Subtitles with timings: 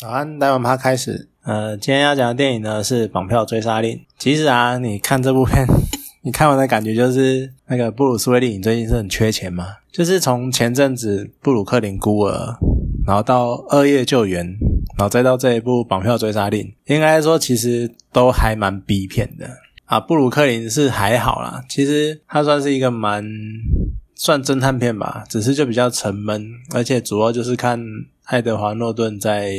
[0.00, 1.28] 早安，待完趴开始。
[1.42, 3.98] 呃，今天要讲的电影呢是《绑票追杀令》。
[4.18, 5.66] 其实啊，你看这部片，
[6.24, 9.66] 你看完的感觉就是那个布鲁斯威利，你最近是很缺钱吗？
[9.92, 12.56] 就是从前阵子布鲁克林孤儿，
[13.06, 14.46] 然后到二夜救援，
[14.96, 19.46] 然后再到这一部《绑票追杀令》，应该说其实都还蛮逼片的
[19.84, 20.00] 啊。
[20.00, 23.22] 布鲁克林是还好啦，其实它算是一个蛮
[24.14, 27.78] 算侦探片吧，只是就比较沉闷，而且主要就是看。
[28.30, 29.52] 爱德华诺顿在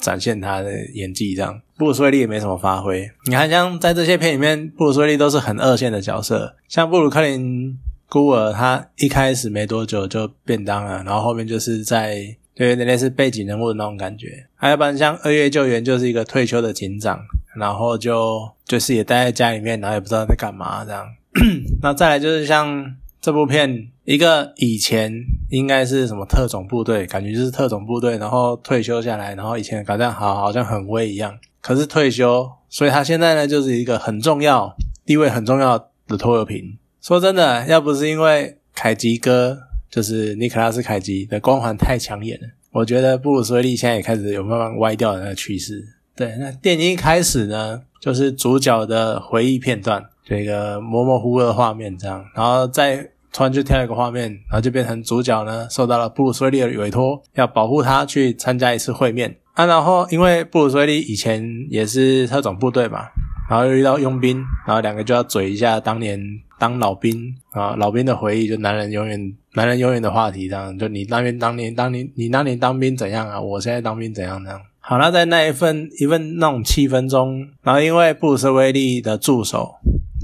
[0.00, 3.08] 展现他的演技，这样布鲁斯威利也没什么发挥。
[3.26, 12.16] 你看，像在这些片里面，布鲁斯威利都是很二线的角色，像布鲁克林孤儿，他一开始没多久就便当了，然后后面就是在
[12.56, 14.44] 对有点类似背景人物的那种感觉。
[14.56, 17.20] 还有不然像二月救援，就是一个退休的警长，
[17.56, 21.06] 然后就就是也待在家里面，然后也不知道在干嘛这样。
[21.80, 23.90] 那再来就是像这部片。
[24.08, 25.12] 一个以前
[25.50, 31.38] 应该是什么特种部队，感觉就是特种部队，然后退休下来，然后以前搞这好，好像很威一样。
[31.60, 36.76] 可是退休，所以他现在呢就是一个很重要、地位很重要的拖油瓶。
[37.00, 39.58] 说真的，要不是因为凯吉哥，
[39.90, 45.84] 就是尼克拉斯凯吉的光环太抢眼了，我觉得布鲁斯威利现在也开始有慢慢歪掉的那个趋势。
[46.14, 53.10] 对，那电影一开始呢，就是主角的回忆片段，这个模模糊糊的画面这样，然后再。
[53.38, 59.64] 突然就跳一个画面，然后就变成主角呢，受到了布鲁斯威利的委托，要保护他去参加一次会面啊。
[59.64, 63.06] 然后因为布鲁斯威利以前也是特种部队嘛，
[63.48, 66.20] 然后又遇到佣兵，然后两个就要嘴一下当年
[66.58, 73.40] 当老兵啊，老兵的回忆，就男人永远男人永远的话题，这样就你那边当年当年你当年当兵怎样啊？
[73.40, 74.42] 我现在当兵怎样？
[74.42, 79.76] 这样好那在那一份一份那种气氛中，然后因为布鲁斯威利的助手。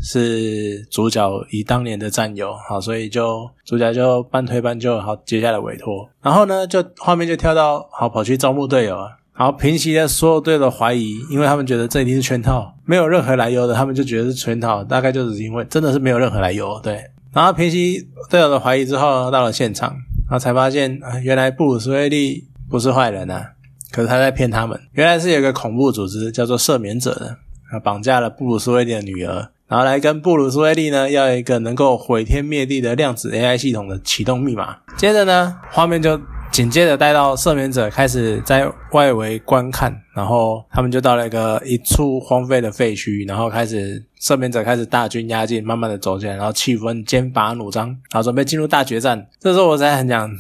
[0.05, 19.89] 是主角以当年的战友，好，所以就主角就半推半就，好接下来委托，然后呢，就画面就跳到好跑去招募队友啊，然后平息了所有队友的怀疑，因为他们觉得这一定是圈套，没有任何来由的，他们就觉得是圈套，大概就是因为真的是没有任何来由，对，然后平息队友的怀疑之后，到了现场，
[20.29, 23.53] 然后才发现啊，原来布鲁斯威利不是坏人啊，
[23.91, 27.39] 可是他在骗他们，原来是有个恐怖组织叫做赦免者的，
[27.73, 29.49] 啊，绑架了布鲁斯威利的女儿。
[29.67, 34.77] 然后来跟布鲁斯威利呢要一个能够毁天灭地的量子 AI 系统的启动密码。
[34.97, 36.21] 接着呢，画面就
[36.53, 49.27] 紧接着带到赦免者开始在外围观看，然后他们就到了一个一处荒废的废墟，然后开始赦免者开始大军压境，慢慢的走进来，然后气氛剑拔弩张，然后准备进入大决战。
[49.41, 50.31] 这时候我才很讲，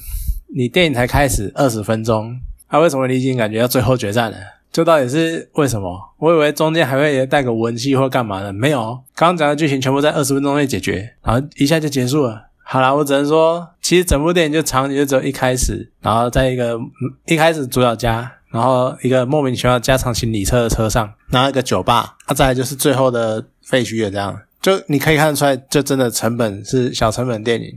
[0.55, 4.37] 你电影才开始二十分钟，他为什么你已经感觉要最后决战了？
[4.75, 5.97] 这到底是为什么？
[6.19, 8.99] 我以为中间还会带个文戏或干嘛的，没有。
[9.15, 12.47] 刚刚讲的剧情全部在二十分钟内解决，然后一下就结束了。
[12.65, 16.77] 好了，我只能说，其实整部电影就场景就只有一开始，然后在一个
[17.27, 24.37] 一开始主角家，然后一个莫名其妙加长行李车的车上，然后一个酒吧，啊，再来就是最后的废墟也这样。
[24.61, 27.69] 就你可以看得出来，就真的成本是小成本电影。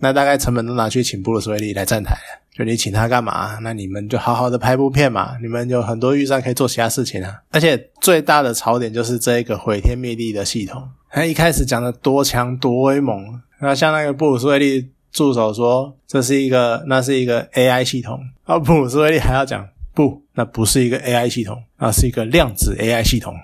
[0.00, 2.42] 那大概成本都拿去请布鲁斯威利来站台了。
[2.56, 3.58] 就你请他干嘛？
[3.60, 5.36] 那你们就好好的拍部片嘛。
[5.42, 7.42] 你们有很多预算可以做其他事情啊。
[7.50, 10.88] 而且最大的槽点就是这个毁天灭地的系统。
[11.10, 18.18] 他一开始讲的多强多威猛，那像那个布鲁斯威利助手说这是一个，那是一个 AI 系统。
[18.44, 23.34] 啊，布鲁斯威利还要讲不，那不是一个 AI 系统，那是一个量子 AI 系统。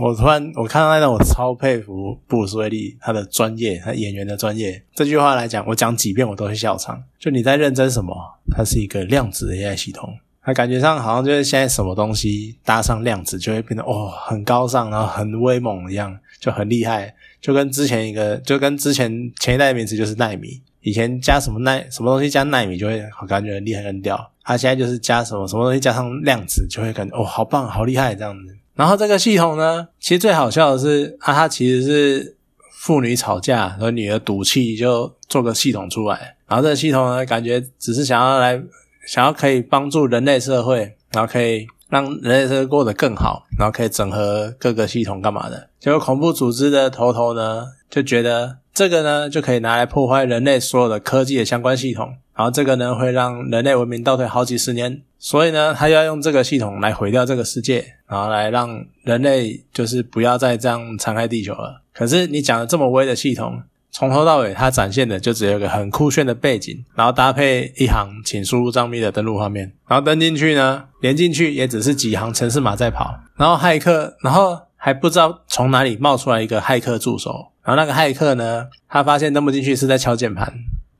[0.00, 4.80] 我突然我看到那段，我超佩服布鲁斯威利他的专业，他演员的专业。
[4.94, 7.02] 这句话来讲，我讲几遍我都会笑场。
[7.18, 8.14] 就你在认真什么？
[8.50, 17.12] 它是一个量子 AI 系统，它感觉上好像就是现在什么东西搭上量子就会变得哦很高尚，然后很威猛一样，就很厉害。
[17.40, 28.56] 就跟之前一个，就跟之前前一代名词就是纳米，以前加什么纳什么东西加纳米就会感觉很厉害很屌，它现在就是加什么什么东西加上量子就会感觉哦好棒好厉害这样子。
[28.78, 32.36] 然后这个系统呢，其实最好笑的是，啊，它其实是
[32.70, 36.36] 父女吵架和女儿赌气，就做个系统出来。
[36.46, 38.62] 然后这个系统呢，感觉只是想要来，
[39.04, 45.68] 想要可以帮助人类社会，然后可以让人类社会过得更好，然后可以整合各个系统干嘛的。
[45.78, 52.16] 结果恐怖组织的头头呢，就觉得这个呢，就可以拿来破坏人类所有的科技的相关系统。
[52.34, 55.02] 然后这个呢，会让人类文明倒退好几十年。
[55.18, 61.82] 所以呢，他要用这个系统来毁掉这个世界，然后来让人类就是不要再这样残害地球了。
[61.92, 63.60] 可是你讲的这么威的系统，
[63.98, 73.12] 从头到尾它展现的就只有一个很酷炫的背景，然后搭配一行请输入张密的登录画面，然后登进去呢，连进去也只是几行程式码在跑。
[73.36, 80.52] 然后骇客，然后还不知道从哪里冒出来一个骇客助手，然后那个骇客呢，他发现登不进去是在敲键盘，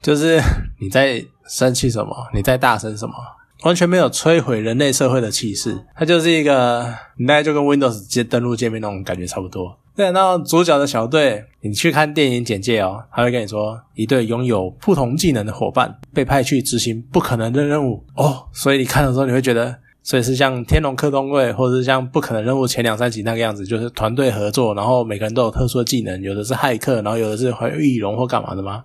[0.02, 0.40] 就是
[0.82, 3.14] 你在生气什么，你在大声什么。
[3.62, 9.76] 完全没有摧毁人类社会的气势，它就是一个，你大概就跟 Windows 接登录界面那种感觉差不多。
[9.98, 28.84] 对，那主角的小队，你去看电影简介哦，他会跟你说，一队拥有不同技能的伙伴被派去执行不可能的任务哦，所以你看的时候你会觉得， 所以是像《天龙克东队》或者是像《不可能任务》前两三集那个样子，就是团队合作，然后每个人都有特殊的技能，有的是骇客，然后有的是会易容或干嘛的吗？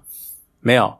[0.62, 0.92] 没有。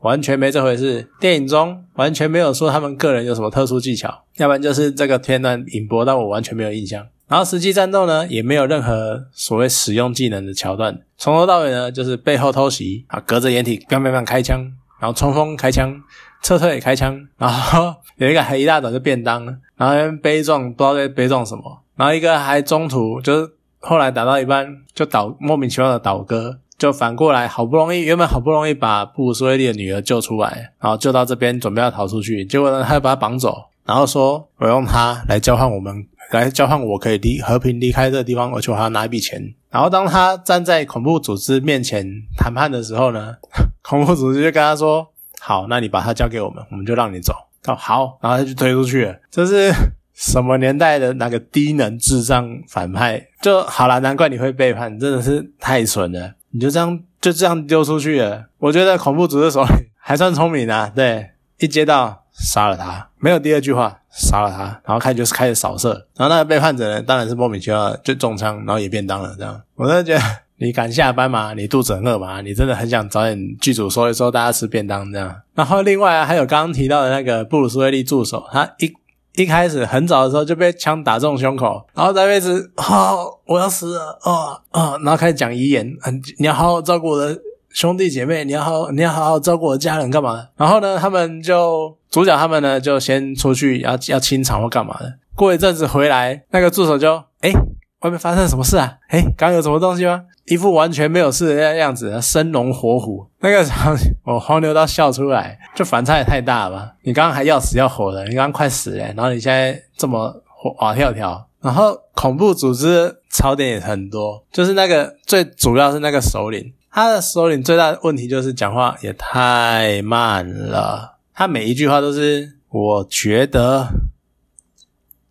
[0.00, 7.06] 完全没这回事，电影中完全没有说他们个人有什么特殊技巧，要不然就是这个片段引播，但我完全没有印象。
[7.30, 14.58] 然后实际战斗呢，也没有任何所谓使用技能的桥段，从头到尾呢就是背后偷袭啊，隔着掩体砰砰砰开枪，
[14.98, 16.02] 然后冲锋开枪，
[16.42, 19.46] 撤退开枪，然后 有一个还一大早就便当，
[19.76, 26.58] 然后悲壮不知道在悲壮什么，然后一个还中途就是后来打到一半就倒莫名其妙的倒戈。
[26.76, 39.42] 就反过来，好不容易原本好不容易把布鲁斯威利的女儿救出来，然后救到这边准备要逃出去，结果呢，他又把他绑走，然后说我用他来交换我们，来交换我可以离和平离开这个地方，而且我还要拿一笔钱。
[39.68, 42.06] 然后当他站在恐怖组织面前
[42.36, 43.34] 谈判的时候呢，
[43.82, 45.04] 恐怖组织就跟他说
[45.42, 47.34] ：“好，那你把他交给我们，我们就让你走。”
[47.66, 49.16] 哦，好，然后他就推出去了。
[49.28, 49.72] 这是
[50.14, 53.26] 什么年代的那个低能智障反派？
[53.42, 56.34] 就好了，难怪你会背叛，真的是太蠢了。
[56.52, 60.92] 你就这样就这样丢出去了，我觉得恐怖组织手里还算聪明啊。
[60.94, 69.34] 对，一接到杀了他，没有第二句话，杀了他，然后开始就是开始扫射，然后那个背叛者呢，当然是莫名其妙就中枪，然后也便当了。
[69.36, 70.22] 这样，我真的觉得
[70.58, 75.42] 你敢下班吗，你肚子很饿吗，你真的很想早点剧组说一说大家吃便当这样。
[75.54, 78.92] 然后另外还有刚刚提到的那个布鲁斯威利助手，他一。
[79.36, 87.38] 一开始很早的时候就被枪打中胸口，然后在位置，好，我要死了，啊啊，然后开始讲遗言，嗯，你要好好照顾我的
[87.72, 90.48] 兄弟姐妹，你要好，你要好好照顾我家人，干嘛？
[90.56, 97.52] 然后呢，他们就主角他们呢就先出去要要清场或干嘛的，过一阵子回来，那个助手就，哎，
[98.00, 98.98] 外面发生什么事啊？
[99.08, 100.24] 哎，刚有什么东西吗？
[100.46, 103.24] 一副完全没有事的样子，生龙活虎。
[103.38, 103.94] 那个时候
[104.24, 106.92] 我黄牛都笑出来，就反差也太大了吧？
[107.02, 110.42] 你刚刚还要死要活的，你刚刚快死了，然后你现在这么
[110.74, 123.88] 滑跳跳，然后恐怖组织槽点也很多，就是那个最主要是那个首领，他的首领最大的问题就是讲话也太慢了，他每一句话都是我觉得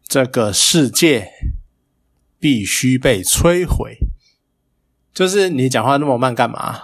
[0.07, 1.31] 这个世界
[2.39, 3.97] 必须被摧毁。
[5.13, 6.79] 就是你讲话那么慢干嘛？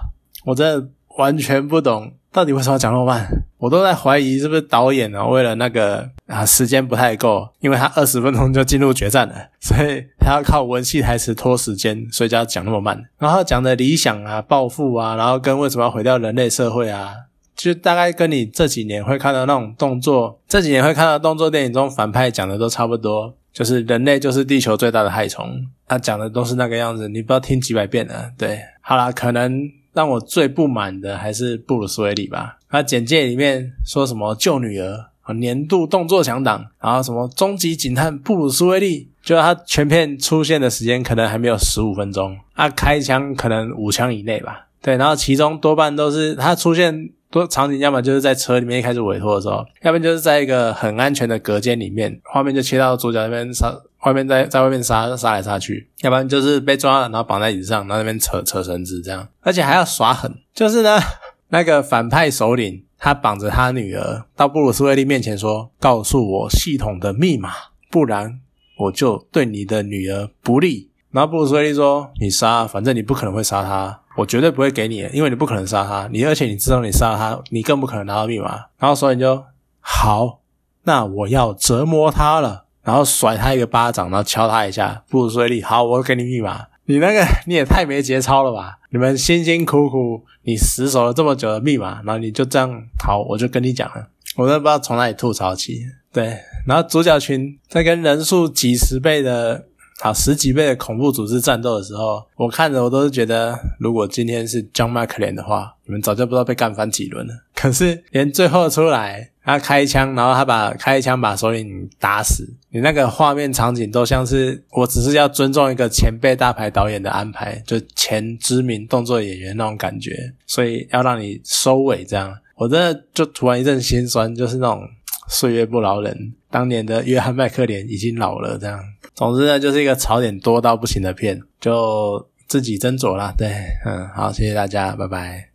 [0.45, 3.25] 我真的完全不懂，到底为什么要讲那么慢？
[3.57, 5.25] 我都在怀疑是不是导演呢？
[5.25, 13.01] 为了那个啊，时间不太够，因为他二十分钟就进入决战了， 所以他要靠文戏台词拖时间，所以就要讲那么慢。
[13.17, 17.13] 然后讲的理想啊、抱负啊，然后跟为什么要毁掉人类社会啊，
[17.55, 23.33] 就大概跟你这几年会看到那种动作，这几年会看到动作电影中反派讲的都差不多。
[23.53, 25.49] 就是人类就是地球最大的害虫，
[25.87, 28.29] 他讲的都是那个样子，你不知道听几百遍了。
[28.37, 29.61] 对，好啦，可能
[29.95, 32.57] 让我最不满的还是布鲁斯威利吧。
[32.69, 44.67] 他简介里面说什么救女儿，年度动作强档，然后什么终极警探布鲁斯威利，就他全片出现的时间可能还没有十五分钟，他开枪可能五枪以内吧。
[44.81, 47.09] 对，然后其中多半都是他出现。
[47.39, 60.97] 多场景，要么就是在车里面一开始委托的时候，要不然就是在一个很安全的隔间里面，画面就切到主角那边杀，外面在在外面杀杀来杀去，要不然就是被抓了，然后绑在椅子上，然后那边扯扯绳子这样，而且还要耍狠，就是呢，
[61.49, 67.51] 那个反派首领他绑着他女儿到布鲁斯威利面前说：“告诉我系统的密码，
[67.91, 68.39] 不然
[68.77, 78.65] 我就对你的女儿不利。”然后布鲁斯威利说：“你杀，反正你不可能会杀他。”我绝对不会给你，因为你不可能杀他，你而且你知道你杀了他，你更不可能拿到密码。
[78.77, 79.45] 然后所以你就
[79.79, 80.41] 好，
[80.83, 86.65] 那我要折磨他了，然后甩他一个巴掌，然后敲他一下，布鲁斯利，好，我给你密码。
[86.83, 88.79] 你那个你也太没节操了吧？
[88.89, 92.69] 你们辛辛苦苦你死守了这么久的密码，然后你就这样
[93.01, 95.79] 好，我就跟你讲了，我都不知道从哪里吐槽起。
[96.11, 99.67] 对，然后主角群在跟人数几十倍的。
[99.99, 107.33] 好十几倍的恐怖组织战斗的时候，我看着我都是觉得，如果今天是 John McClane 的话，你们早就不知道被干翻几轮了。
[107.55, 124.83] 可是连最后出来，他开枪，然后他把开一枪把首领打死，你那个画面场景都像是，我只是要尊重一个前辈大牌导演的安排，就前知名动作演员那种感觉，所以要让你收尾这样，我真的就突然一阵心酸，就是那种
[125.27, 128.81] 岁月不饶人，当年的约翰麦克连已经老了这样。
[129.13, 133.33] 总之呢，就是一个槽点多到不行的片，就自己斟酌啦。
[133.37, 133.49] 对，
[133.85, 135.54] 嗯，好，谢谢大家，拜拜。